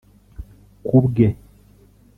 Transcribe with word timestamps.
Kubwe 0.85 1.27